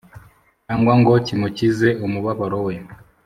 cyangwa 0.65 0.93
ngo 0.99 1.13
kimukize 1.25 1.87
umubabaro 2.05 2.57
we. 2.65 2.73